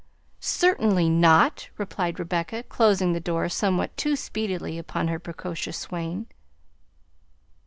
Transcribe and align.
"Certainly 0.39 1.09
NOT," 1.09 1.69
replied 1.77 2.17
Rebecca, 2.17 2.63
closing 2.63 3.13
the 3.13 3.19
door 3.19 3.47
somewhat 3.49 3.95
too 3.95 4.15
speedily 4.15 4.79
upon 4.79 5.09
her 5.09 5.19
precocious 5.19 5.77
swain. 5.77 6.25